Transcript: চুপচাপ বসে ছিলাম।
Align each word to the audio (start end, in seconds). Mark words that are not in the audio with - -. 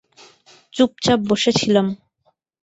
চুপচাপ 0.73 1.19
বসে 1.29 1.51
ছিলাম। 1.59 1.87